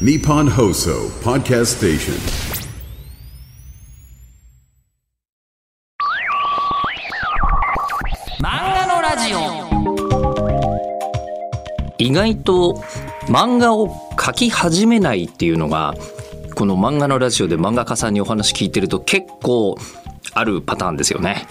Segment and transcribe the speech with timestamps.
[0.00, 2.14] Nippon Hoso Podcast Station.
[8.40, 9.38] 漫画のラジオ
[11.98, 12.82] 意外と
[13.28, 15.94] 漫画を描き始めないっていうのが
[16.56, 19.78] この漫画のラジオで漫画家さんにお話聞いてると結構
[20.32, 21.46] あるパターンですよね。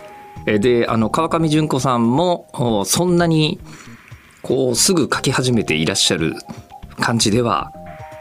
[0.45, 3.61] であの川上純子さんもそんなに
[4.41, 6.33] こうすぐ描き始めていらっしゃる
[6.99, 7.71] 感じでは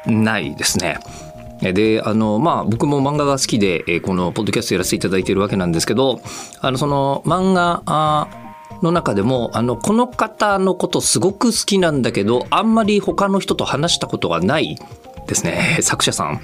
[0.06, 0.98] ないですね。
[1.62, 6.20] であのまあ僕も漫画が好きでこのポッドキャストやらせていただいているわけなんですけど
[6.60, 8.28] あのその漫画
[8.82, 14.76] の中でもあのこの方のことすごく好きなんだけどあんまり他の人と話したことがない
[15.28, 16.40] ですね 作者さん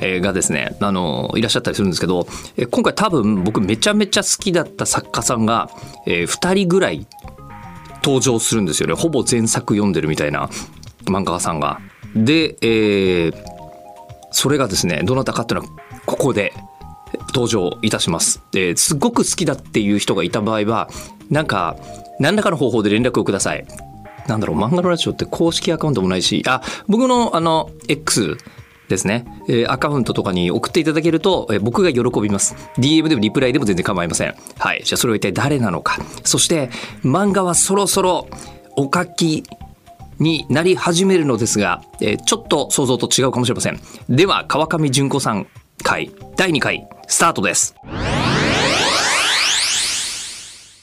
[0.00, 2.26] がですねあのいらっしゃったりするんですけど
[2.70, 5.70] 今回多分僕めちゃめちゃ好きだった作家さんが、
[6.06, 7.06] え2人ぐらい
[8.02, 10.48] 登場するんですよねほぼ前作読んでるみたいな
[11.04, 11.80] 漫画家さんが。
[12.14, 13.54] で、えー
[14.36, 15.72] それがですねどなたかっていうのは
[16.06, 16.52] ここで
[17.28, 18.42] 登場いたします。
[18.50, 20.88] ですっごく好きだっていう人がいた場合は
[21.30, 21.76] なんか
[22.18, 23.64] 何らかの方法で連絡をください。
[24.26, 28.36] なんだろう漫画のラジオって公式アカウントもないしあ僕のあの X
[28.88, 32.56] ですね、えーアカウントとかに送っていただけると、えー僕が喜びます。
[32.76, 34.34] DM でもリプライでも全然構いません。
[34.58, 34.82] はい。
[34.84, 35.98] じゃあそれは一体誰なのか。
[36.24, 36.70] そして
[37.04, 38.26] 漫画はそろそろ
[38.76, 39.44] お書き
[40.24, 45.46] になり始めるのですが、えーちょっと想像と違うかもしれませんでは川上純子さん
[45.82, 47.76] 回第2回スタートです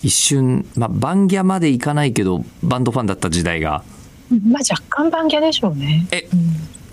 [0.02, 3.84] 一瞬、まあ、バンギャまでいかないけどバンドファンだった時代が
[4.48, 6.08] まあ若干番ギャでしょうね。
[6.12, 6.28] え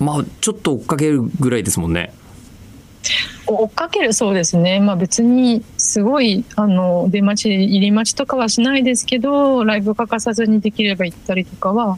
[0.00, 2.12] まあちょっと追っかけるぐらいですもんね
[3.46, 4.80] 追っかけるそうですね。
[4.80, 11.96] まあ別にすごいあの出待ち入り待ちとかはしないですけど、ライブ欠かさずにできれば行ったりとかは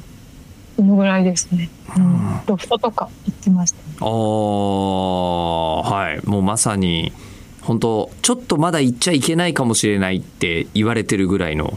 [0.80, 1.68] そのぐらいですね。
[1.94, 3.82] うん、ロフトとか行ってました、ね。
[4.00, 7.12] ああはいもうまさに
[7.60, 11.76] 本当ちょっとまだ行っちゃいけないかもしれないって言われてるぐらいの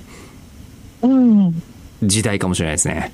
[1.01, 1.61] うん、
[2.01, 3.11] 時代かもしれないですね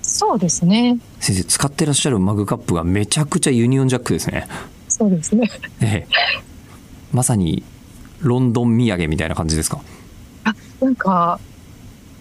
[0.00, 1.00] そうですね。
[1.18, 4.46] 先生使ってらっしゃるマグカップがめちゃくちゃユニオンジャックですね
[4.88, 5.50] そうですね。
[5.80, 6.12] ええ
[7.12, 7.64] まさに
[8.20, 9.80] ロンドン土産みたいな感じですか？
[10.44, 11.40] あ、なんか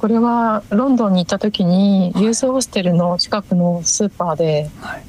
[0.02, 5.04] これはロンドンに行った時にユースホステルの近くのスーパーではい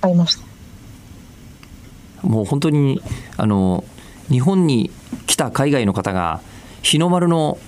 [0.00, 2.26] 買いました。
[2.26, 3.00] もう本当に
[3.36, 3.84] あの
[4.28, 4.90] 日本に
[5.28, 6.40] 来た海外の方が
[6.82, 7.58] 日の丸の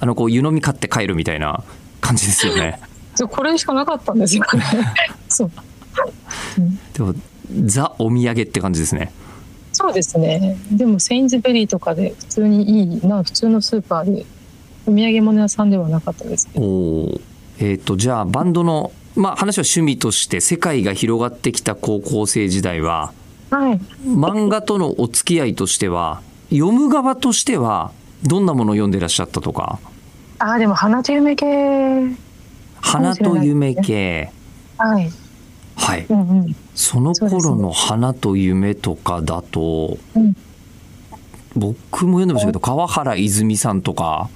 [0.00, 1.62] あのこう湯飲み買って帰るみたいな
[2.00, 2.80] 感じですよね
[3.30, 4.64] これしかなかったんですよね。
[5.28, 5.50] そう。
[6.94, 7.14] でも
[7.66, 9.12] ザお土産って感じですね
[9.72, 10.56] そうですね。
[10.72, 14.26] でもセインズベリーとかで普通にいいな普通のスーパーで
[14.90, 16.64] お土産物屋さんではなかったですけど。
[16.64, 17.20] おー
[17.60, 23.12] えっ、とじゃあバンドのまあ話は趣味として世界が広がってきた高校生時代は
[23.50, 23.80] はい。
[24.04, 27.92] 漫画とのお付き合いとしては読む側としては
[28.24, 29.78] どんなものを読んでらっしゃったとか？
[30.38, 31.46] ああでも花と夢系。
[32.80, 34.32] 花と夢系
[34.78, 35.10] はい。
[35.76, 36.56] はいうんうん。
[36.74, 40.34] その頃の花と夢とかだと、うん
[41.56, 44.30] 僕も読んでましたけど川原泉さんとか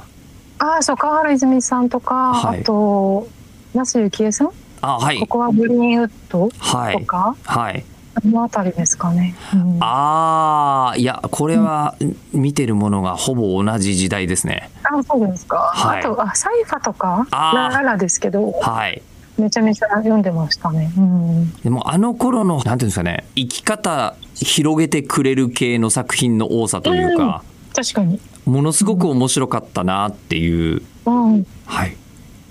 [0.59, 3.29] ああそう川原泉さんとか、はいあと
[3.75, 4.51] 那須幸恵さん？
[4.83, 6.49] あはいここはグリーンウッド？
[6.59, 7.85] はいとか、はい
[8.15, 9.35] あのあたりですかね。
[9.53, 11.97] うん、あああいやこれは
[12.33, 15.57] 見てるものがほぼ同じ時代ですねあそうですか。
[15.75, 19.03] はいあとあサイファとかラララですけどはい
[19.37, 20.93] めちゃめちゃ読んでましたね。
[20.97, 21.53] うん。
[21.63, 27.43] でもあの頃のなんていうんですかね生き方広げてくれる系の作品の多さというか、
[27.75, 28.21] 確かに。
[28.45, 31.47] ものすごく面白かったなっていう、うん。
[31.65, 31.97] はい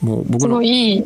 [0.01, 1.05] もう僕のいいいいい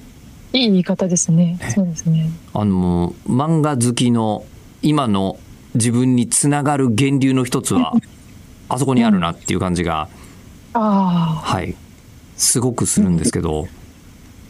[0.53, 1.59] 言い方ですね。
[1.69, 2.29] そうですね。
[2.53, 4.45] あの漫画好きの
[4.81, 5.37] 今の
[5.75, 7.93] 自分につながる源流の一つは
[8.69, 10.07] あそこにあるなっていう感じが、
[10.73, 11.75] あはい
[12.35, 13.67] すごくするんですけど、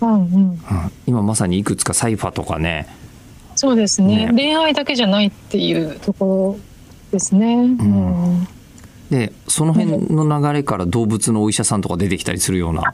[0.01, 0.21] あ、うんうん。
[0.21, 0.57] うん
[1.05, 2.87] 今まさにいくつかサイファとかね
[3.55, 6.59] そうですねね恋愛だけじゃないっていうところ
[7.11, 7.55] ですね。
[7.55, 8.47] うん。
[9.09, 12.93] でその辺の流れから動物のお医者さんとか出てきたりするような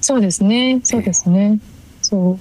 [0.00, 0.80] そうですね。
[0.84, 1.58] そうですね。
[2.02, 2.38] そう。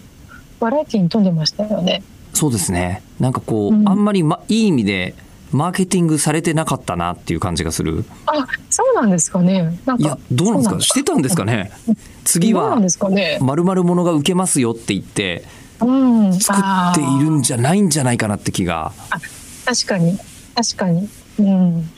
[0.59, 2.03] バラエティに富んでましたよね。
[2.33, 5.15] そうですねなんかこう、うんあんまり、ま、いい意味で
[5.51, 9.79] マーケティングされてなかったなっていう感じがするあ、そうなんですかね。
[9.85, 10.75] なんかいやどうなんですか？
[10.75, 11.71] そしてたんですかね？
[12.25, 13.37] 次はどうなんですかね？
[13.39, 15.45] 〇〇ものが受けますよって言って
[15.79, 16.33] うん。
[16.33, 18.91] 作っているんじゃないんじゃないかなって気が
[19.65, 20.17] 確かに
[20.55, 21.07] 確かに。
[21.39, 21.89] うん。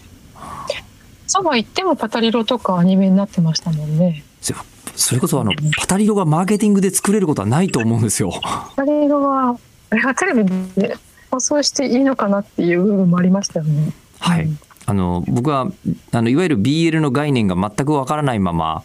[1.28, 4.24] そうは言ってもパタリロとかアニメになってましたもんね。
[4.42, 4.54] そ
[4.96, 8.32] それこそあのパタリロがマーケティングで作れることはないと思うんですよ。
[8.42, 9.58] パタリロは
[9.90, 10.46] あれはテレビ
[10.76, 10.98] で
[11.30, 13.92] まあ、そうしていいのかなっていう部分もありましたよね。
[14.20, 14.60] はい、うん。
[14.86, 15.68] あの僕は
[16.12, 18.84] あのいわゆる BL の概念が全くわからないまま、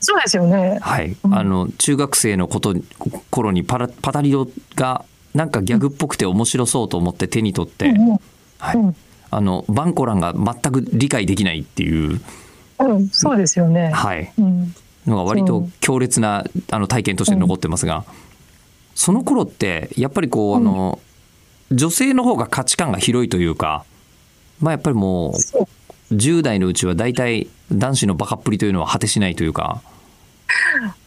[0.00, 0.78] そうですよね。
[0.82, 1.34] はい、うん。
[1.34, 2.74] あの中学生のこと
[3.30, 8.20] 頃にパラパタリオがなんかギャグっぽくて面白そうと思って手に取って、うんうん。
[8.58, 8.76] はい。
[8.76, 8.96] うん
[9.36, 12.20] あのバンコランが全く理解できないっていう、
[12.78, 13.90] うん、そうですよね。
[13.90, 14.74] はい、うん、
[15.06, 18.04] のが割と強烈なあの体験として残ってますが、
[18.94, 21.00] その頃ってやっぱりこうあの、
[21.72, 23.84] 女性の方が価値観が広いというか、
[24.60, 29.82] まあ、やっぱりもう10代のうちは大体男子のバカっぷりというのは果てしないというか、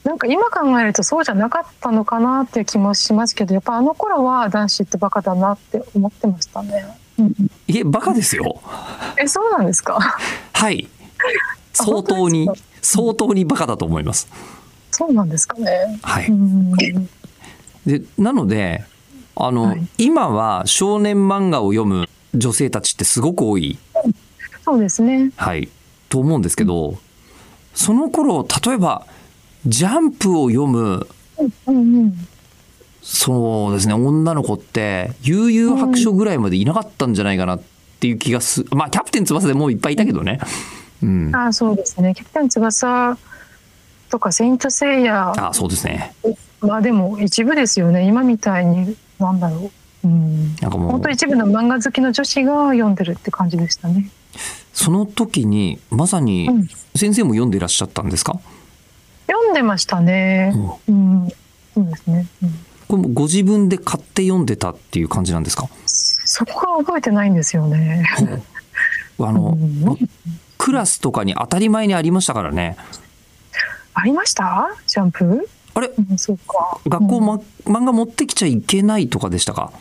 [0.04, 6.86] なんか今考えるとそうじゃなかったのかなっていう気もしますけどやっぱあの頃は男子ってバカだなって思ってましたね。
[7.20, 7.34] うん、
[7.68, 8.62] いえバカですよ。
[9.22, 10.00] えそうなんですか？
[10.54, 10.88] はい。
[11.74, 12.50] 相当に
[12.82, 14.28] 相当にバカだと思います。
[14.92, 16.00] そうなんですかね。
[16.02, 16.74] はい、うん、
[17.86, 18.84] でなので
[19.36, 19.88] あの、はい。
[19.98, 23.78] 今は少年漫画を読む女性たちってすごく多い。
[24.64, 25.32] そうですね。
[25.36, 25.70] はい、
[26.10, 26.98] と思うんですけど、
[27.74, 29.06] その頃例えば
[29.66, 31.08] ジャンプを読む
[31.68, 32.28] うんうん。
[33.10, 37.62] そうですね女の子って悠々白書ぐらいまでいなかったんじゃないかなっ
[38.02, 40.40] ていう気がすまあキャプテン翼でもういっぱいいたけどね。
[41.02, 42.14] うん、あそうですね。
[42.14, 43.18] キャプテン翼
[44.10, 46.14] とかセイントセイヤあそうですね
[46.60, 48.06] まあでも一部ですよね。
[48.06, 49.72] 今みたいになんだろ
[50.04, 50.08] う。
[50.08, 50.56] うん。
[50.58, 54.10] なんかもう本当一部の漫画好きの女子が読んでるって感じでしたね。
[54.74, 58.38] その時にまさにうん先生も読んでいらっしゃったんですか、
[59.28, 60.52] 読んでましたね。
[60.90, 61.30] うん。
[61.74, 62.28] そうですね。
[62.44, 65.68] うんこれもご自分で買って読んでたっていう感じなんですか？
[65.86, 68.06] そこが覚えてないんですよね。
[69.20, 70.10] あの、うん。
[70.58, 72.78] クラスとかに当たり前にありましたからね。
[73.94, 74.70] ありました？
[74.86, 75.50] ジャンプ？
[75.74, 75.88] あれ？
[75.88, 76.80] うん、そうか。
[76.88, 77.26] 学校、うん。
[77.26, 77.36] ま、
[77.66, 79.72] 漫画持ってきちゃいけないとかでしたか？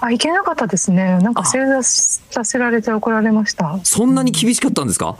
[0.00, 1.18] あ、いけなかったですね。
[1.18, 3.78] なんか正座させられて怒られました。
[3.84, 5.16] そんなに厳しかったんですか？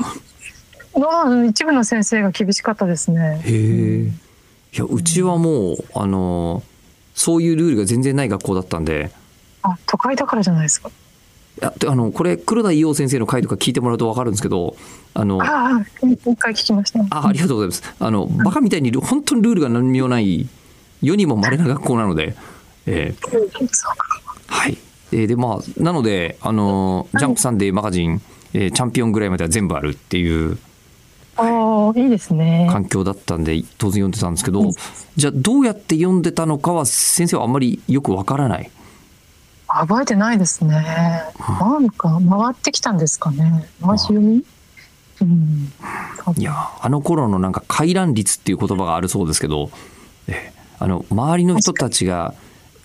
[0.94, 3.40] の一部の先生が厳しかったですね。
[3.44, 4.12] へえ。
[4.72, 6.62] いやうちはもうあの
[7.20, 9.10] そういうルールが全然ない学校だったんで。
[9.62, 10.88] あ、都会だからじゃないですか？
[10.88, 10.92] い
[11.60, 14.74] やであのこれ黒田伊代先生の回とか聞いてもらうと分かるんですけど
[15.12, 17.00] あのあああ、一回聞きました。
[17.10, 17.94] ありがとうございます。
[17.98, 20.48] あのバカみたいにル本当にルールが何にもない
[21.02, 22.34] 世にも稀な学校なので、
[22.86, 23.66] えー
[24.46, 24.78] はい。
[25.12, 28.22] えーでまあなのであのジャンプサンデーマガジン、
[28.54, 30.56] えーチャンピオンぐらいまでは全部あるっていう
[31.40, 32.68] ああ、いいですね。
[32.70, 34.70] 環境だったんで当然読んでたんですけど
[35.16, 38.70] じゃあどうやって読んでたのかは先生はあんまりよくわからない
[39.68, 40.84] 覚えてないですね。
[41.60, 43.68] なんか回ってきたんですかね。
[43.80, 44.44] 回し読み？
[45.20, 45.72] うん。
[46.36, 49.70] いやあの頃のなんか回覧率っていう言葉があるそうですけど、
[50.26, 52.34] えあの周りの人たちが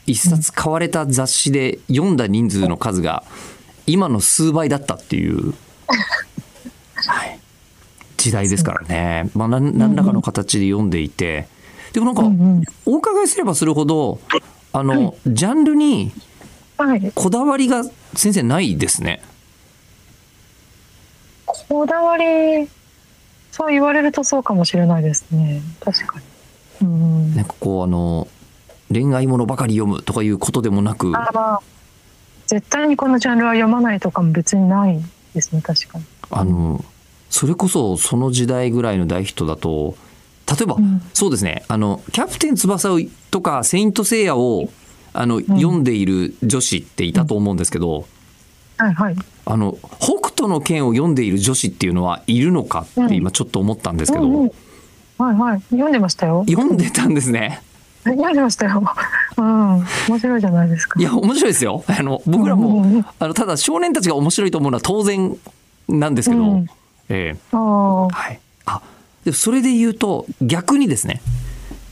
[0.06, 3.24] 一冊買われた雑誌で読んだ人数の数が
[3.88, 5.54] 今の数倍だったっていう、
[7.08, 7.40] はい、
[8.26, 11.48] 時代ですからね、まあ、なん何らかの形で読んでいて
[11.94, 14.20] でもなんかうんうんお伺いすればするほど
[14.74, 16.12] あのジャンルに
[16.78, 17.12] はい。
[17.14, 17.84] こだわりが
[18.14, 19.22] 先生ないですね。
[21.46, 22.68] こだわり、
[23.52, 25.62] そう言われるとそうかもしれないですね。
[25.80, 26.20] 確か
[26.82, 26.88] に。
[26.88, 27.36] うん。
[27.36, 28.28] なんかこうあの
[28.92, 31.62] 恋愛ものばかり読むとかいうことでもなくあまあ、
[32.46, 35.00] 絶対にこのジャンルは読まないとかも別にない
[35.34, 36.06] ですね、確かに。
[36.30, 36.84] あの
[37.36, 39.96] それこそその時代ぐらいの大ヒットだと
[40.48, 43.00] 例えば、うんそうですねあの「キャプテン翼」を
[43.30, 44.70] とか「セイント・セイヤ」を
[45.18, 48.06] あの、読んでいる女子っていたと思うんですけど、
[48.78, 49.16] はいはい。
[49.46, 54.52] あの北斗の拳を読んでいる女子っていうのはいるのかって今ちょっと思ったんですけど、うんうん
[55.18, 55.62] はいはい。
[55.70, 56.44] 読んでましたよ。
[56.50, 57.62] 読んでたんですね。
[58.04, 58.84] 読んでましたよ。
[59.38, 59.86] うん。
[60.10, 61.00] 面白いじゃないですか。
[61.00, 61.86] いや面白いですよ。
[61.88, 65.38] あの僕らうんうんうもんあのただ少年たちが面白いと思うのは当然
[65.88, 66.70] なんですけど、うん
[67.10, 68.08] ええああ。
[68.10, 68.82] はい、あ
[69.24, 71.22] でそれで言うと逆にですね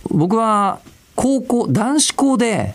[0.09, 0.79] 僕は
[1.15, 2.73] 高校男子校で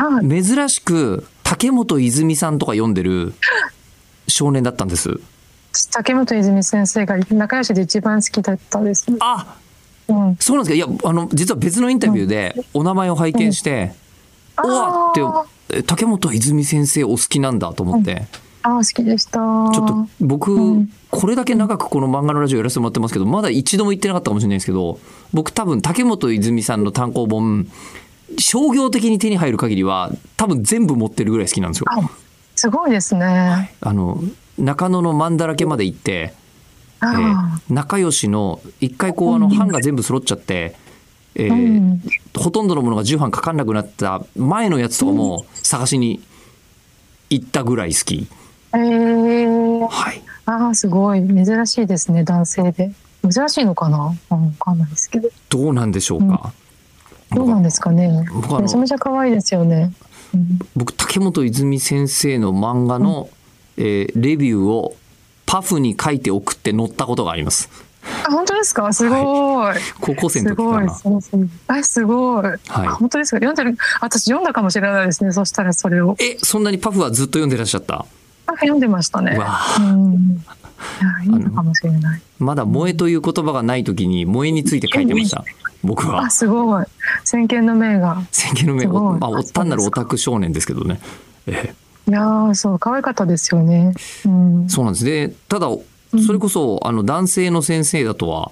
[0.00, 0.44] はい。
[0.44, 3.34] 珍しく竹本泉さんとか読んでる
[4.28, 5.20] 少年だったんです。
[5.92, 9.06] 竹本泉先生が仲良しで一番好きだったです。
[9.20, 9.56] あ
[10.08, 10.36] うん。
[10.40, 13.92] そうなんですかいやあの実は別のインタビューでお名前を拝見して
[14.64, 18.26] 「うんおわ!」って竹本泉先生お好きなんだと思って、
[18.62, 19.38] ああ、好きでした。
[19.72, 25.00] ちちょっと僕、うんこれだけ長くこの漫画のラジオやらせてもらってますけどまだ一度も言ってなかったかもしれないですけど
[25.32, 27.66] 僕多分竹本泉さんの単行本
[28.38, 31.86] 商業的に手に入る限りは多分全部持ってるぐらい好きなんですよ。
[31.88, 32.08] あ、
[32.54, 33.74] すごいですね。
[33.80, 34.22] あの
[34.56, 36.34] 中野のマンだらけまで行って、え
[37.00, 40.76] あー仲良しの一回こうあの版が全部揃っちゃって、
[41.34, 41.52] えあ。
[41.52, 42.02] ーうん。
[42.36, 46.22] ほとんどのものが重版かかんなくなった前のやつとかも探しに
[47.30, 48.28] 言ったぐらい好き。
[48.72, 50.22] えー、はい。
[50.46, 51.26] ああすごい。
[51.26, 52.92] 珍しいですね男性で。
[53.30, 54.14] 珍しいのかな？
[54.30, 55.28] あわかんないですけど。
[55.48, 56.52] どうなんでしょうか？
[57.32, 58.24] どうなんですかね？
[58.60, 59.92] めちゃめちゃ可愛いですよね、
[60.34, 60.58] うん。
[60.74, 63.28] 僕竹本泉先生の漫画の、
[63.76, 64.96] えーレビューを
[65.46, 67.68] パフに書いて送って載ったことがあります。
[68.26, 68.92] あ本当ですか？
[68.92, 70.88] すごい、高校生のすごい時
[71.66, 71.82] かな。
[71.84, 73.36] すごい、あ本当ですか？
[73.36, 73.76] 読んでる？
[74.00, 76.16] 私読んだかもしれないですねそしたらそれを。
[76.18, 78.06] え、そんなにパフはずっと読んでらっしゃった？
[78.54, 79.36] あ読んでましたね。
[79.36, 79.48] いや
[81.24, 82.22] いいのかもしれない。
[82.38, 85.44] まだ萌えという言葉がない時に萌えについて書いてました。
[85.82, 86.22] 僕は。
[86.22, 86.30] あ。
[86.30, 86.84] すごい。
[87.24, 88.22] 先見の明が。
[88.30, 89.18] 先見の目すごい。
[89.18, 91.00] まあ、お単なるオタク少年ですけどね。
[91.46, 91.74] え
[92.08, 93.94] いやーそう可愛かったですよね。
[94.24, 94.64] うん。
[94.64, 95.04] ーそうなんです。
[95.04, 95.68] で、ただ、
[96.26, 98.50] それこそ、あの、男性の先生だとは、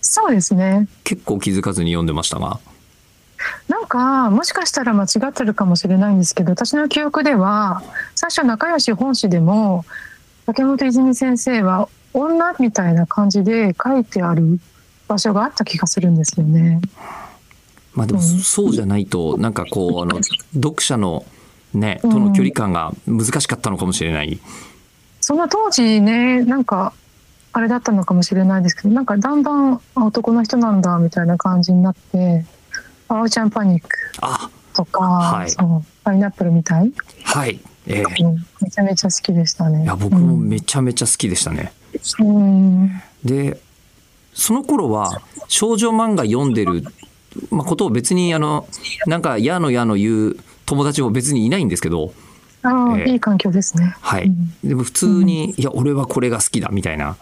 [0.00, 0.88] そうですね。
[1.02, 2.60] 結構気づかずに読んでましたが。
[3.68, 7.82] なんかもしかしたら間違ってるかもしれないんですけど私の記憶では
[8.14, 9.84] 最初仲良し本誌でも
[10.46, 14.60] 竹本泉先生は女みたいな感じで書いてある
[15.08, 16.80] 場所があった気がするんですよね。
[17.94, 20.20] まあでも、うんそうじゃないと、なんかこう、あの、
[20.54, 21.24] 読者の、
[21.72, 24.40] ね、との距離感が難しかったのかもしれない。
[25.24, 26.92] その当時ねなんか
[27.54, 32.44] あれだったのかもしれないですけどなんかだんだんあ男の人なんだみたいな感じになって
[33.08, 33.88] 「あおちゃんパニック
[34.20, 36.92] あ、」とか、はいそうパイナップルみたい、
[37.24, 37.60] はい。
[37.86, 39.84] えーうんめちゃめちゃ好きでしたね。
[39.84, 41.72] いや、僕もめちゃめちゃ好きでしたね。
[42.18, 43.60] うんで、
[44.32, 46.82] その頃は少女漫画読んでる、
[47.50, 48.66] まあ、ことを別にあの、
[49.06, 52.12] なんかやのやの言う友達も別にいないんですけど、
[52.62, 53.94] ああ、ええいい環境ですね。
[54.00, 54.24] はい。
[54.24, 57.16] うんでも普通に、いや、俺はこれが好きだみたいな。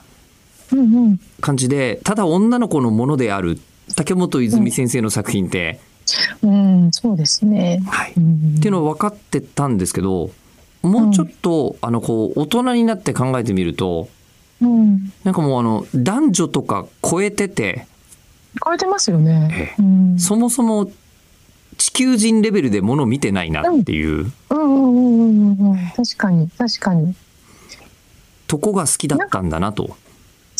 [1.40, 3.60] 感じで、ただ女の子のものである
[3.94, 5.80] 竹本泉先生の作品って、
[6.42, 7.82] うん、そうですね。
[7.86, 8.12] はい。
[8.16, 10.30] うんっていうのは分かってたんですけど、
[10.82, 14.08] もうちょっと、あの、こう、大人になって考えてみると、
[14.60, 17.86] うん、なんかもうあの、男女とか超えてて、
[18.64, 19.82] 変えてますよねえ。
[19.82, 20.90] うん、そもそも
[21.78, 27.14] 地球人レベルでもの見てないなっていううんうんうんうんうん、確かに確かに。
[28.46, 29.96] とこが好きだったんだなと。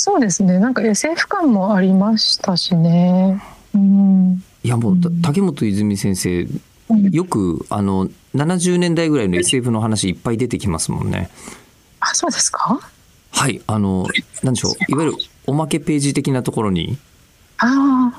[0.05, 0.59] そうですね。
[0.59, 3.41] なんか SF 感もありましたしね。
[3.73, 4.43] うん。
[4.65, 6.49] いやもう、竹本泉先生、
[7.13, 11.31] よくあの、70年代ぐらいの SF の話いっぱい出てきますもんね。
[12.01, 12.81] あ、そうですか？
[13.31, 13.63] はい。
[13.69, 14.09] あの、
[14.43, 14.73] なんでしょう。
[14.89, 16.99] いわゆるおまけページ的なところに、
[17.59, 18.13] あ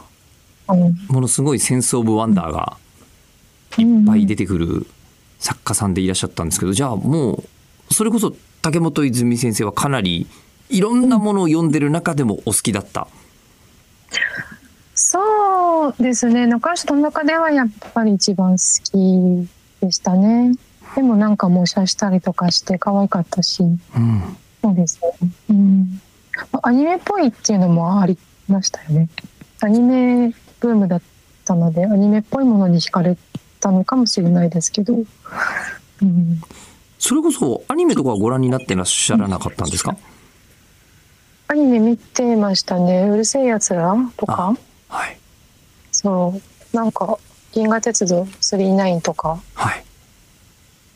[0.69, 0.73] あ。
[0.73, 0.95] うん。
[1.09, 2.77] ものすごいセンスオブワンダーが
[3.77, 4.87] いっぱい出てくる
[5.37, 7.43] 作家さんでいらっしゃったんですけど、じゃあも
[7.89, 10.27] う、それこそ竹本泉先生はかなり
[10.73, 13.07] いろんなものを読んでる中でもお好きだった？
[14.95, 16.47] そうですね。
[16.47, 19.47] 中吉の中ではやっぱり一番好き
[19.81, 20.53] でしたね。
[20.95, 23.63] でもなんか模写したりとかして可愛かったし。
[23.63, 24.37] うん。
[24.61, 25.29] そうですね。
[25.49, 26.01] うん。
[26.63, 29.09] アニメっぽいっていうのもありましたよね。
[29.61, 31.01] アニメブームだっ
[31.45, 33.17] たので、アニメっぽいものに惹かれ
[33.59, 34.95] たのかもしれないですけど。
[36.01, 36.41] うん。
[36.99, 39.95] それこそアニメとかはご覧になってらっしゃらなかったんですか？
[41.47, 43.07] アニメ見てましたね。
[43.09, 44.55] うるせえやつらとか。
[44.89, 45.17] はい。
[45.91, 46.33] そ
[46.73, 46.75] う。
[46.75, 47.17] なんか、
[47.51, 49.39] 銀河鉄道39とか。
[49.53, 49.83] はい。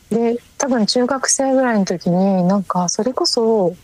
[0.09, 3.75] で、多分中学生ぐらいの時に、なんか、それこそ、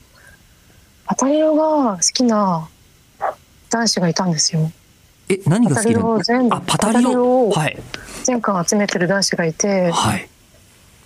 [1.05, 2.67] パタリロが好きな
[3.69, 4.71] 男子がいたんですよ。
[5.29, 7.47] え、何が好きなパタリロをの全部あ、パタリロロ。
[7.47, 7.77] をはい。
[8.23, 10.29] 全巻集めてる男子がいて、はい。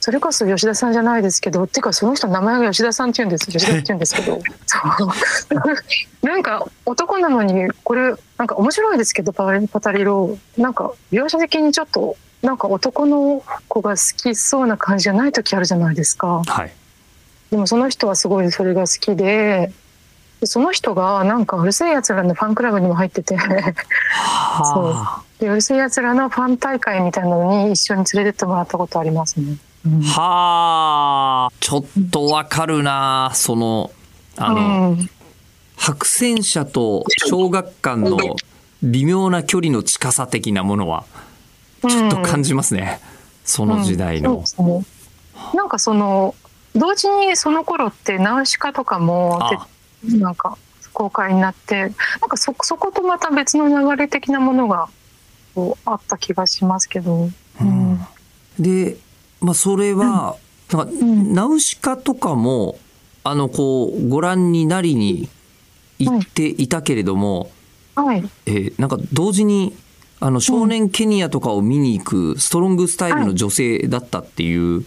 [0.08, 3.48] それこそ吉田さんじゃないですけど、っていうかその人の名前が吉田さんって言うんです。
[3.52, 4.40] 吉田って言うんですけど。
[4.66, 10.38] そうなんか男なのに、これ、なんか面白いですけど、パタリパタリロ。
[10.58, 16.42] なんか描写的にちょっと、なんか男の子が好きそうな感じじゃない時あるじゃないですか。
[16.48, 16.72] はい。
[17.52, 19.74] でもその人はすごいそれが好きで、
[20.40, 23.74] でその人がなんかうるせえ奴らのファンクラブにも入ってて、は
[24.14, 25.22] あ。
[29.86, 31.54] はあ。
[31.60, 33.32] ちょっとわかるな。
[33.34, 33.92] その、
[34.36, 35.10] あの、うん。
[35.76, 38.18] 白戦車と小学館の
[38.84, 41.06] 微妙な距離の近さ的なものは、
[41.88, 43.00] ちょっと感じますね。
[43.46, 44.44] その時代の。
[44.60, 44.86] ね。
[45.54, 46.36] なんかその
[46.76, 49.40] 同時にその頃ってナウシカとかも
[50.04, 50.58] なんか
[50.94, 51.92] 公開になってなん
[52.28, 54.90] かそそことまた別の流れ的なものが
[55.56, 57.30] こうあった気がしますけど、
[57.62, 58.00] うん。
[58.60, 58.98] で、
[59.42, 60.36] まあ、それは、
[60.72, 62.78] なんか、んナウシカとかも、
[63.24, 65.30] あの、こう、ご覧になりに
[66.00, 67.52] 行っていたけれども、
[67.96, 68.30] はい。
[68.46, 69.76] えーなんか同時に、
[70.20, 74.86] あの、少年ケニアとかを見に行くストロングスタイルの女性だったっていう。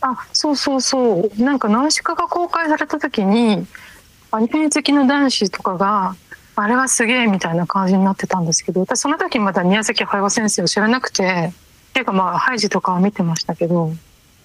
[0.00, 1.42] あそうそうそう。
[1.42, 3.66] なんかナウシカが公開された時に
[4.30, 6.14] アニメ好きの男子とかが
[6.54, 11.52] あれはすげえみたいな感じになってたんですけど私その時まだ宮崎駿先生を知らなくて
[11.90, 13.92] っていうかまあハイジとかは見てましたけど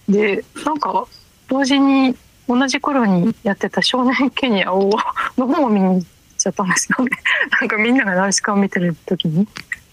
[0.10, 1.08] でなんか
[1.48, 2.16] 同時に
[2.48, 4.92] 同じ頃にやってた「少年ケニアを」
[5.38, 6.06] の方を見に行っ
[6.38, 7.12] ちゃったんですよね。
[7.62, 9.48] なんかみんながナウシカを見てる時に。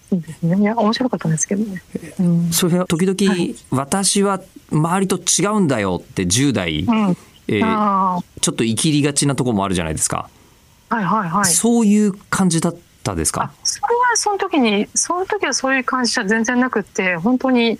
[0.09, 0.57] そうですね。
[0.59, 1.81] いや面白かったんですけどね、
[2.19, 2.51] うん。
[2.51, 3.55] それは時々、はい。
[3.69, 7.17] 私は周りと違うんだよって10代、うん。
[7.47, 10.29] えーあちょっと生きりがちなところもあるじゃないですか、
[10.89, 11.45] あはいはいはい。
[11.45, 13.43] そういう感じだったですか？
[13.43, 17.79] あそれはその時にその時はそういう感じじゃ全然なくって本当に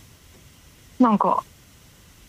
[1.00, 1.44] なんか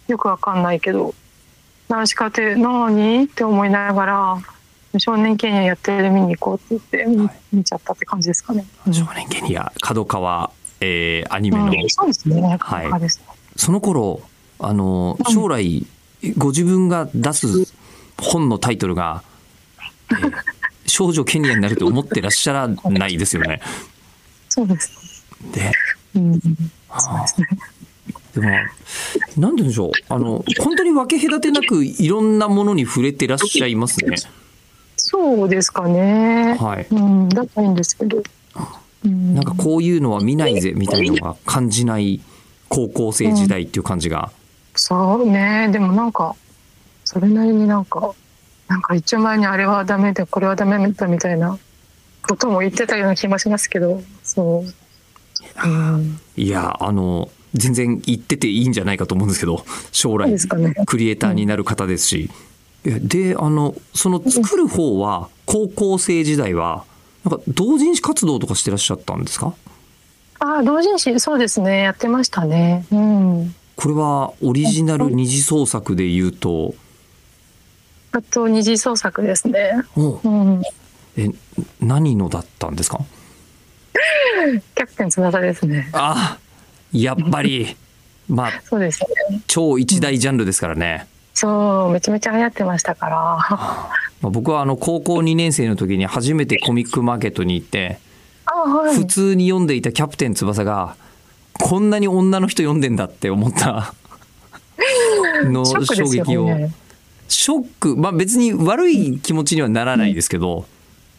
[0.08, 1.14] よくわかんないけど
[1.88, 4.38] 「ナウシカって何?」って思いながら
[4.98, 8.64] 「少年ケニアやってる見に行こう」って言って見,、はい見ちゃったって感じですかね。
[8.86, 12.56] うん少年ケニア角川、えーアニメの、うんそうですね。
[12.60, 12.90] はい
[13.56, 14.20] その頃
[14.58, 15.86] あのうん将来
[16.38, 17.72] ご自分が出す
[18.18, 19.22] 本のタイトルが
[20.10, 20.32] 「えー
[20.92, 23.62] 少女ケニアになると思ってらっしゃらないですよね。
[24.50, 24.92] そうです。
[25.50, 25.72] で
[26.14, 26.40] うん、
[26.90, 27.46] あそう
[28.34, 28.68] でもなんて
[29.38, 34.16] 言うんでしょうあの本当に分け隔てなくいろんなものに触れてらっしゃいますね。
[34.96, 36.58] そうですかね。
[36.60, 38.22] はいうん、だったらいいんですけど。
[39.06, 42.20] うん、なんかこういうのは見ないぜみたいなのが感じない
[42.68, 44.30] 高校生時代っていう感じが、
[44.76, 46.36] そうねでもなんか
[47.04, 48.14] それなりになんか
[48.72, 51.58] なんか一丁前にあれはダメでこれはダメだみたいな
[52.26, 60.34] ことも言ってたような気もしますけどそう、うん、いやあの全然言ってていいんじゃないかと思うんですけど将来
[60.86, 62.30] クリエイターになる方ですし、
[62.86, 66.86] えであのその作る方は高校生時代は
[67.24, 69.52] なんか同人誌活動とかしてらっしゃったんですか？
[70.38, 71.82] ああ同人誌そうですね。
[71.82, 72.86] やってましたね。
[72.90, 73.54] うん。
[73.76, 76.74] これはオリジナル二次創作で言うと
[78.12, 79.72] あと二次創作ですね。
[79.96, 80.28] おう。
[80.28, 80.62] ん。
[81.16, 81.28] え
[81.80, 82.98] 何のだったんですか？
[84.74, 85.88] キャプテン翼ですね。
[85.92, 86.38] あ
[86.92, 87.76] やっぱり。
[88.28, 89.40] まあそうですね。
[89.46, 91.06] 超一大ジャンルですからね。
[91.34, 93.16] そうめちゃめちゃ流行ってましたから。
[93.16, 93.90] ま
[94.24, 97.98] あ僕はあの高校2年生の時に初めてコミックマーケットに行って
[98.46, 98.96] あはい。
[98.96, 100.94] 普通に読んでいた「キャプテン翼」が
[101.54, 103.92] こんなに女の人読んでんだって思った
[105.44, 106.72] の衝撃をね
[107.32, 110.66] ショックまあ別に悪い気持ちにはならないですけど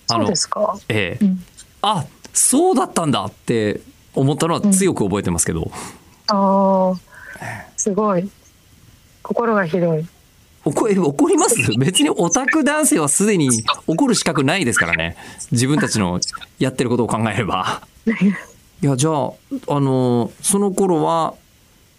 [0.09, 0.77] あそうのですか？
[0.89, 1.25] ええ。
[1.25, 1.43] うん。
[1.81, 3.81] あそうだったんだって
[4.15, 5.71] 思ったのは強く覚えてますけど。
[6.27, 6.95] ああ
[7.77, 8.29] すごい。
[9.21, 10.05] 心が広い。
[10.65, 11.55] 怒え怒ります？
[11.77, 13.49] 別にオタク男性はすでに
[13.87, 15.17] 怒る資格ないですからね。
[15.51, 16.19] 自分たちの
[16.59, 17.81] やってることを考えれば。
[18.81, 19.31] いやじゃあ
[19.69, 21.33] あのその頃は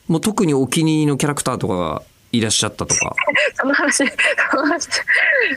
[0.09, 2.03] もう特にお気に入りのキャラクターとかが
[2.37, 3.15] いらっしゃったとか。
[3.55, 3.97] その話、
[4.51, 4.89] その話、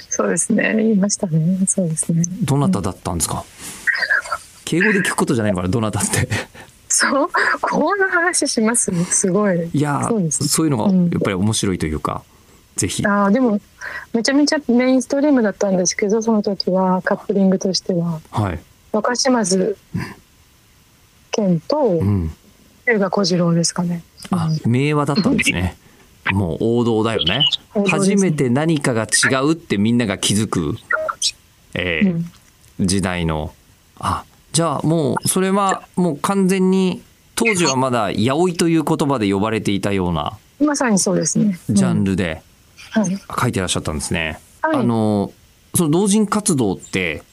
[0.10, 1.58] そうですね、言いましたね。
[1.68, 2.24] そうですね。
[2.44, 3.44] どなただったんですか？
[4.66, 6.28] 敬語で聞くことじゃないのかなどなたって。
[6.90, 7.30] そう、
[7.62, 8.92] こんな話します？
[9.06, 9.70] すごい。
[9.74, 11.10] いやそうそういうのがうん。
[11.10, 12.24] やっぱり面白いというか、
[12.76, 13.06] ぜひ。
[13.06, 13.60] ああ、でも、
[14.14, 18.20] めちゃめちゃメインストリームだったんですけど、その時はカップリングとしては。
[18.32, 18.60] はい、
[18.92, 19.76] 若島津
[21.32, 22.36] 健とうん、
[22.88, 24.02] 龍河小次郎ですかね。
[24.32, 25.78] あ名話だったんですね
[26.34, 27.40] もう王道だよね
[27.76, 30.78] ね初めて何かが違うってみんなが気づく、
[31.74, 32.26] えーうん
[32.80, 33.56] 時代の
[34.00, 37.02] あじゃあもうそれはもう完全に
[37.34, 41.60] 当時はまだ八百という言葉で呼ばれていたようなまさにそうですね。
[41.72, 42.12] ジャンル。
[42.12, 42.44] ルで
[42.92, 43.18] はい。
[43.42, 44.40] 書いてらっしゃったんですね。
[44.62, 45.34] はいあの
[45.74, 47.24] その同人活動って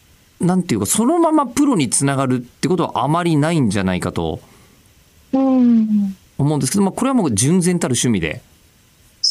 [0.41, 4.41] なんていうかそのままプロにつながるってことはあまりないんじゃないかと
[5.35, 6.17] うん。
[6.39, 8.41] 思うんですけど、まあ、これはもう純然たる趣味で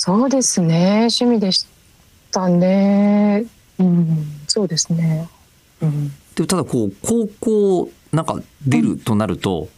[0.05, 1.07] そうですね。
[1.09, 1.65] 趣味でし
[2.29, 3.45] たね。
[3.79, 4.25] うん。
[4.47, 5.29] そうですね。
[5.81, 6.11] うん。
[6.35, 9.69] でただこう高校なんか出るとなると、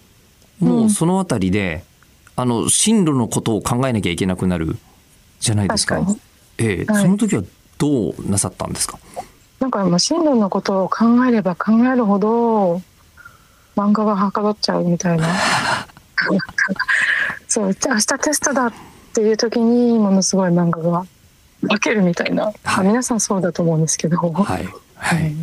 [0.59, 1.83] もうそのあたりで
[2.35, 4.77] あの進路のことを考えなきゃいけなくなる
[5.39, 5.97] じゃないですか。
[5.97, 6.19] 確かに
[6.57, 7.43] ええはいその時は
[7.77, 8.97] どうなさったんですか？
[9.59, 12.81] なんかまあ進路のことを考えれば考えるほど
[13.75, 15.27] 漫画がはかどっちゃうみたいな
[17.47, 18.73] そう明日テストだっ
[19.15, 21.06] ていう時にものすごい漫画が
[21.62, 25.34] 分けるみたいな、あ皆さんそうだと思うんですけど、はい、ははい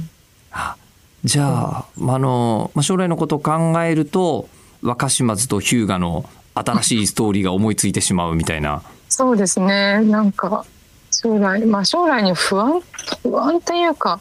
[1.25, 4.49] じゃあ、まああのまあ、将来のことを考えると
[4.83, 8.83] 若島津と日向の新しいストーリーが思いついてしまうみたいな。
[9.09, 10.01] そうですね。
[10.01, 10.67] なんか
[11.13, 12.83] 将来まあ将来に不安
[13.23, 14.21] 不安っていうか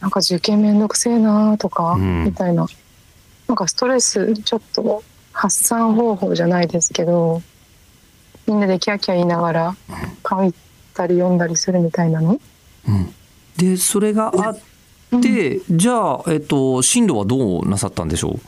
[0.00, 2.24] なんか受験めんどくせえなとか、うん。
[2.24, 2.66] みたいな。
[3.46, 7.42] なんかストレスちょっと発散方法じゃないですけど
[8.46, 9.76] みんなでキャーキャー言いながら
[10.28, 10.54] 書い
[10.94, 12.38] たり読んだりするみたいなの？
[12.88, 13.14] うん、
[13.56, 14.58] でそれがあっ
[15.22, 18.40] て、じゃあ、えっと、進路はどうなさったんでしょう？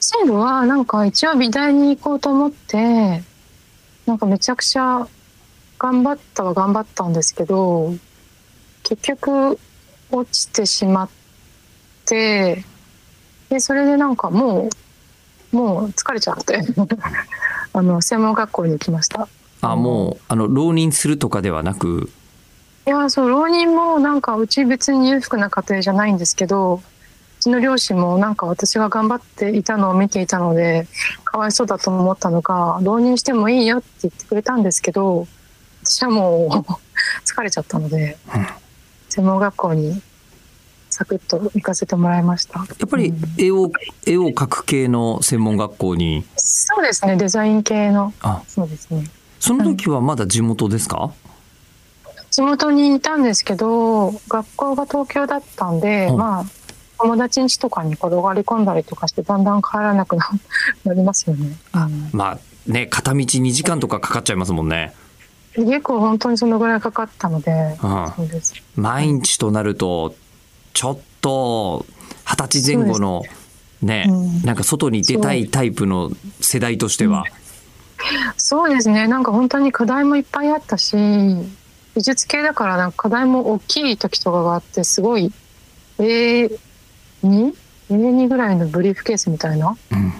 [0.00, 3.22] 進路はなんか一応美大に行こうと思って
[4.06, 5.06] なんかめちゃくちゃ
[5.78, 7.92] 頑張ったは頑張ったんですけど
[8.82, 9.58] 結局
[10.10, 11.10] 落ちてしまっ
[12.06, 12.64] て
[13.50, 14.70] でそれでなんかも
[15.52, 16.62] うもう疲れちゃって
[17.78, 19.28] あの専門学校に行きました。
[19.60, 22.10] あもうあの浪人するとかではなく？
[22.86, 26.80] いやそう浪人もなんかうち別に裕福な家庭じゃないんですけどう
[27.42, 30.86] ちの両親もなんか私が頑張っていたのを見ていたので
[31.24, 35.26] かわいそうだと思ったのか浪人してもいいよって言ってくれたんですけど
[35.82, 36.48] 私はもう
[37.28, 38.46] 疲れちゃったので、うん。
[39.08, 40.00] 専門学校に
[40.96, 42.60] サクッと行かせてもらいました。
[42.60, 43.70] やっぱり絵を
[44.06, 46.24] 絵を描く系の専門学校に？
[46.36, 47.16] そうですね。
[47.16, 48.14] デザイン系の。
[48.22, 48.42] あ。
[48.48, 49.04] そうですね。
[49.38, 51.12] その時はまだ地元ですか、
[52.30, 56.16] 地元にいたんですけど学校が東京だったんで、うん。
[56.16, 56.44] まあ
[56.98, 60.30] 友達ん家とかに転がり込んだりとかしてだんだん帰らなくな
[60.86, 61.58] なりますよね。
[61.74, 62.08] うん。
[62.12, 64.94] まあね片道2時間とかかかっちゃいますもんね。
[65.56, 68.12] 結構本当にそのぐらいかかったので、うん。
[68.16, 68.54] そうです。
[68.76, 70.14] 毎日となると
[70.76, 71.86] ちょっと
[72.26, 73.22] 二十歳前後の
[73.80, 76.10] ね、うんなんか外に出たいタイプの
[76.42, 77.24] 世代としては、
[78.36, 79.08] そうですね。
[79.08, 80.94] なんか本当に課題もいっぱいあったし、
[81.94, 85.32] 美術系だからなんか課題も大きい時とかがあって、すごい
[85.96, 89.78] A2?A2 ぐらいのブリーフケースみたいな？
[89.92, 90.12] うん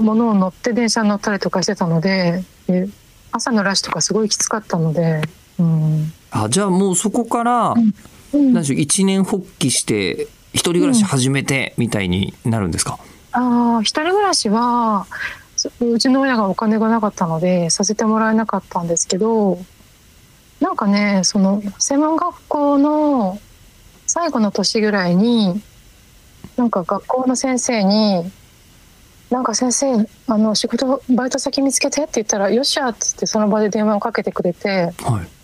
[0.00, 2.88] ものを乗って電車に乗ったりとかしてたので、で
[3.32, 5.22] 朝のラッシュとかすごいきつかったので、
[5.58, 6.12] うん。
[6.30, 7.92] あじゃあもうそこから、うん
[8.36, 12.98] 何でしょう一年発起して一人暮らし始めてみたいになるんですか、
[13.32, 15.06] ああ、一人暮らしは、
[15.56, 19.58] そうちの親がお金がなかったので、させてもらえなかったんですけど、
[20.60, 23.38] なんかね、その、専門学校の
[24.06, 25.62] 最後の年ぐらいに、
[26.56, 28.30] なんか学校の先生に、
[29.30, 35.35] なんか先生、あの、仕事、バイト先見つけてって言ったら、よっしゃって言ってその場で電話をかけてくれて、はい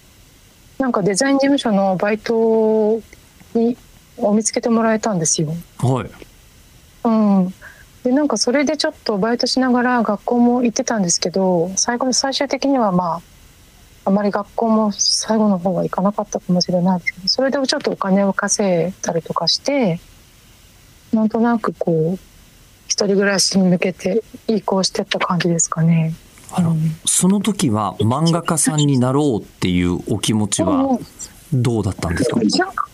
[0.82, 3.00] なんかデザイン事務所のバイト
[3.54, 3.76] に、
[4.18, 5.54] を見つけてもらえたんですよ。
[5.78, 6.10] はい
[7.04, 7.54] うん、
[8.02, 13.20] でなんかそれでちょっとバイトしながら学校も行ってたんですけど最後の最終的にはま
[14.04, 20.00] ああまり学校も最後の方は行かなかったかもしれないですけどそれでちょっとお金を稼いだりとかして
[21.12, 22.18] なんとなくこう
[22.88, 26.14] 一人暮らしに向けて移行してった感じですかね。
[26.54, 26.78] あの、うん。
[27.04, 30.98] その時は漫画家さんになろうっていうお気持ちは
[31.52, 32.88] どうだったんですか、なんか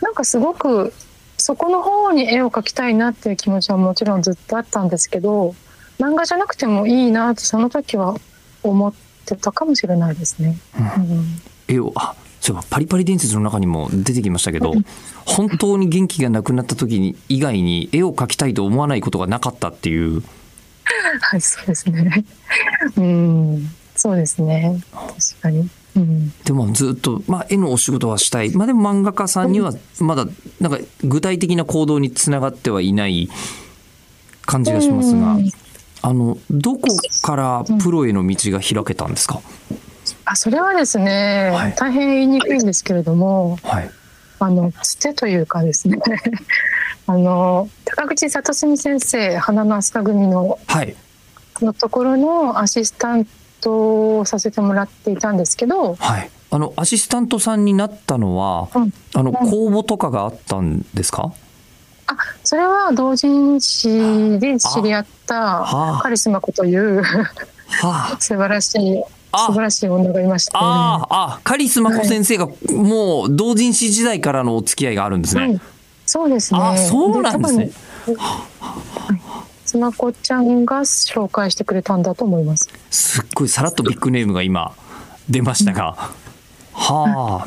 [0.00, 0.92] なんかすごく
[1.38, 5.54] そこの方に絵を描きたいなっていう気持ちはもちろんずっとあったんですけど
[5.98, 8.16] 漫画じゃなくてもいいなってその時は
[8.62, 8.94] 思っ
[9.24, 10.58] てたかもしれないですね。
[10.78, 11.40] うん。
[11.68, 14.72] 絵をあそういえばパリパリ伝説の中にも出てきましたけど
[15.24, 20.22] 本当に元気がなくなった時に以外に絵を描きたいと思わないことがなかったっていう
[21.20, 22.24] はい、そうですね。
[22.96, 24.80] うん、そうですね。
[24.92, 25.68] 確かに。
[25.94, 30.26] うん、でもずっと、まあ、絵のお仕事はしたい、まあ、でも漫画家さんにはまだ
[30.58, 33.28] なんか具体的な行動につながってはいない
[34.46, 35.50] 感じがしますが、うん。
[36.00, 36.88] あのどこ
[37.22, 39.40] からプロへの道が開けたんですか、
[40.24, 41.74] あ、それはですね、はい。
[41.76, 43.90] 大変言いにくいんですけれども、はい。
[44.38, 45.98] あのつてというかですね。
[47.06, 50.96] あの高口里澄先生花の飛鳥組のはい。
[51.60, 53.26] のところのアシスタン
[53.60, 56.30] トをさせてもらっていたんですけど、はい。
[56.50, 58.92] あのアシスタントさんになったのは、うん。
[59.14, 61.32] あの公募とかがあったんですか、
[62.06, 66.02] あそれは同人誌で知り合ったはあ。
[66.02, 68.16] カリスマ子というはあ。
[68.20, 69.46] 素晴らしいあ。
[69.46, 75.42] 素晴らしい女がいまして、あああカリスマ子先生がもう同人誌時代からのお付き合いがあるんですね。
[75.42, 75.60] はい、
[76.06, 76.60] そうですね。
[76.60, 77.70] あそうなんですね。
[78.04, 78.18] 多分
[79.64, 82.68] スマコちゃんが紹介してくれたんだと思います。
[82.90, 84.74] すっごいさらっとビッグネームが今
[85.30, 85.96] 出ましたが。
[86.72, 87.46] は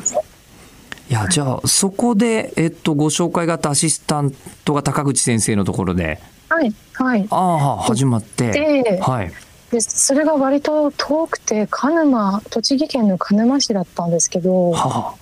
[1.08, 4.32] いやじゃあそこで、えっと、ご紹介があったアシスタン
[4.64, 7.26] トが高口先生のところではいはい。
[7.30, 9.32] ああ始まってではい
[9.70, 15.14] でそれが割と遠くて鹿沼栃木県の鹿沼市だったんですけどは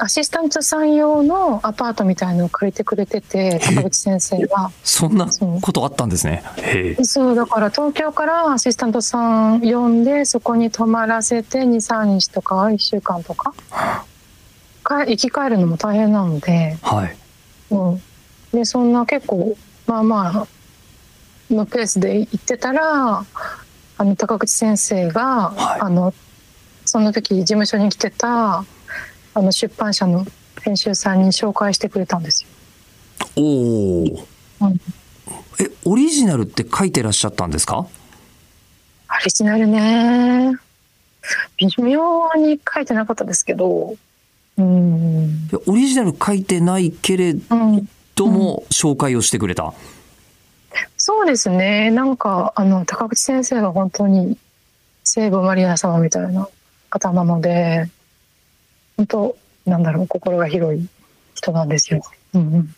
[0.00, 4.66] アシスタントさん用のアパートみたいのを借りてくれてて高口先生が。
[4.66, 5.28] あそんな
[5.60, 6.44] ことあったんですね。
[7.02, 7.34] そう。
[7.34, 13.52] だから東京からアシスタントさん呼んでそこに泊まらせて23日とか1週間とか
[14.84, 16.78] か生き返るのも大変なので。
[16.80, 17.16] はい。
[17.70, 18.02] うん、
[18.52, 19.56] でそんな結構
[19.86, 20.46] まあまあ
[21.52, 23.24] のペースで行ってたら
[23.96, 25.80] あの高口先生が、はい。
[25.80, 26.14] あの
[26.84, 28.64] その時事務所に来てた
[29.38, 30.26] あの出版社の
[30.62, 32.48] 編集さんに紹介してくれたんですよ。
[33.36, 34.04] おお、
[34.62, 34.80] うん。
[35.60, 37.78] えオリジナルって書いてらっしゃったんですか？
[37.78, 37.88] オ
[39.24, 40.54] リジナルね。
[41.58, 43.96] 微妙に書いてなかったですけど。
[44.56, 49.72] うん、オリジナル書いてないけれうん、ども紹介をしてくれた、
[50.96, 51.92] そうですね。
[51.92, 54.36] なんかあの高口先生が本当に
[55.04, 56.48] 聖母マリア様みたいな
[56.90, 57.88] 方なので
[58.98, 60.86] 本当なんだろう心が広い
[61.34, 62.02] 人なんですよ。
[62.34, 62.74] うんうん。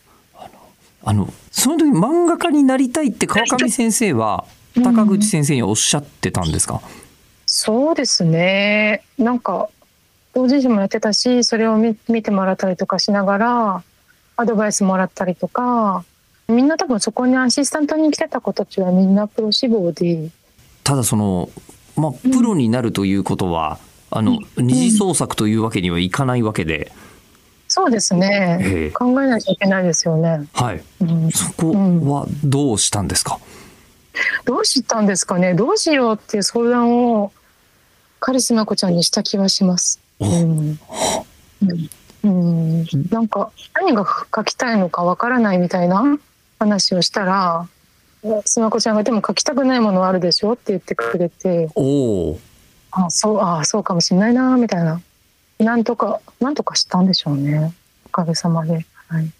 [1.02, 4.44] あのその時漫画家になりたいって川上先生は
[4.76, 4.82] うん。
[4.84, 6.80] 高口先生におっしゃってたんですか、
[7.46, 9.02] そうですね。
[9.18, 9.68] なんか
[10.32, 13.82] 同人誌もやってたしそれを見見てもらったりとかしながら
[14.36, 16.04] アドバイスもらったりとか
[16.50, 20.30] みんな多分そこにアシスタントに来てた子たちはみんなプロ志望で。
[20.82, 21.48] ただその、
[21.96, 23.78] まあ、プロになるということは、
[24.10, 26.92] あの二次創作というわけにはいかないわけで、
[27.68, 28.18] そうですええ。
[28.18, 30.48] ね考えなきゃいけないですよね。
[30.54, 31.30] はい、うん。
[31.30, 33.38] そこはどうしたんですか、
[34.44, 35.54] どうしたんですかね。
[35.54, 37.32] どうしようっていう相談を
[38.18, 40.00] カリスマ子ちゃんにした気はします。
[40.18, 40.26] お。
[40.26, 40.78] うん。
[42.22, 46.18] うん、なんか何が書きたいのかわからないみたいな
[46.58, 47.66] 話をしたら
[48.44, 51.70] スマコちゃんが「でも書きたくないものはあるでしょ」って言ってくれて。
[51.74, 52.40] おお
[52.92, 55.00] 「あそうあそうかもしれないな」みたいな。
[55.58, 57.72] なんとかなんとかしたんでしょうね。
[58.06, 58.86] おかげさまで。
[59.08, 59.30] はい。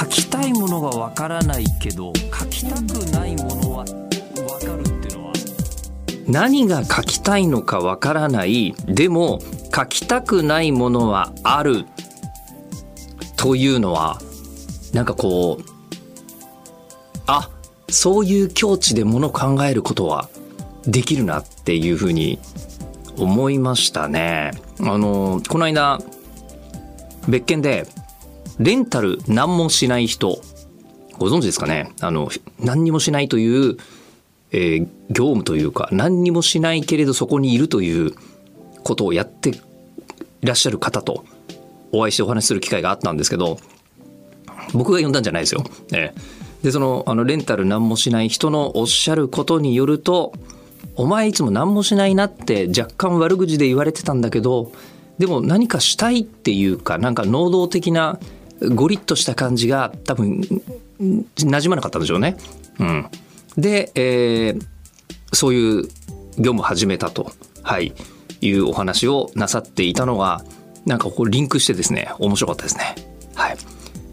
[0.00, 3.92] 書きたいものがわからないけど書きたくないものはわか
[4.76, 5.32] るっていうのは。
[6.26, 8.74] 何が書きたいのかわからない。
[8.86, 9.40] でも
[9.74, 11.84] 書きたくないものはある
[13.36, 14.20] というのは
[14.94, 15.64] なんかこう
[17.26, 17.50] あ
[17.90, 20.28] そういう境地でもの考えることは
[20.86, 21.40] できるな。
[21.40, 22.38] ってていうふうに
[23.18, 24.52] 思いましたね。
[24.80, 26.00] あのこの間
[27.28, 27.86] 別件で
[28.58, 30.40] レンタル何もしない人
[31.18, 31.92] ご存知ですかね？
[32.00, 33.76] あの何にもしないという、
[34.52, 38.14] えー業務というか何にもしないけれどそこにいるという
[38.82, 39.60] ことをやってい
[40.46, 41.26] らっしゃる方と
[41.92, 43.58] お会いしてお話しする機会があったんですけど
[44.72, 45.64] 僕が呼んだんじゃないですよ。
[45.92, 46.20] ええ
[46.62, 50.32] でそのあのレンタル何もしない人のおっしゃることによると
[50.98, 54.72] 「お前いつも何もしないな」って若干悪口で言われてたんだけど
[55.18, 58.18] でも何かしたいっていうかなんか能動的な
[58.60, 60.42] ゴリッとした感じが多分ん
[61.00, 62.36] 馴染まなかったんでしょうね。
[62.80, 63.06] うん、
[63.56, 64.66] で、えー
[65.30, 65.82] そういう
[66.38, 67.32] 業務始めたと、
[67.62, 67.92] はい、
[68.40, 70.42] いうお話をなさっていたのが
[70.86, 72.94] なんかこうリンクしてですね面白かったですね。
[73.34, 73.58] はい、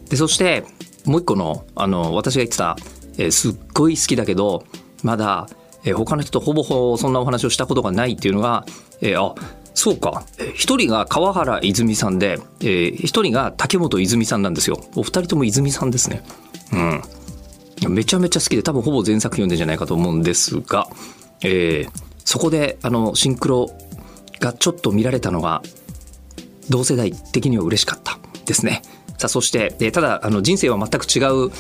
[0.10, 0.66] でそして
[1.06, 2.76] もう一個のあの私が言ってた、
[3.18, 4.66] えーすっごい好きだけど
[5.04, 5.48] まだ、
[5.86, 8.66] えー他の人とほぼほぼそんなお話をしたことがないっていうのが、
[9.02, 9.36] えーあ
[9.74, 10.24] そうか。
[10.38, 14.80] えー一人が川原泉さんでえー人が竹本泉さんなんですよ。
[14.96, 16.24] お二人とも泉さんですね。
[16.74, 17.94] うん。
[17.94, 20.88] めちゃめちゃ好きで多分ほぼ全作読んでんじゃないかと思うんですが、
[21.44, 21.90] えー
[22.24, 23.70] そこであのシンクロ
[24.40, 25.62] がちょっと見られたのが
[26.70, 28.82] 同世代的には嬉しかったですね。
[29.18, 31.52] さあそして、えーただあの人生は全く違う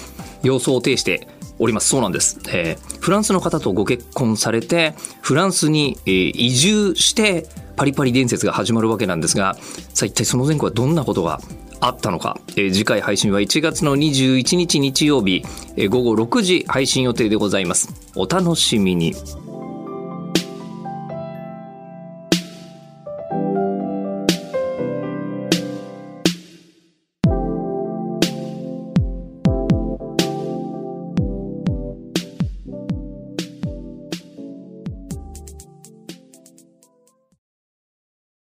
[0.42, 1.28] 様相を呈して
[1.60, 1.90] おります。
[1.90, 9.54] そうなんです、えーフランスの方とご結婚されてフランスに、移住してパリパリ伝説が始まるわけなんですが
[9.94, 11.40] さあ一体その前後はどんなことが
[11.82, 17.94] あったのか、えー次回配信は1月の21日日曜日、えー午後6時配信予定でございます。
[18.16, 19.14] お楽しみに。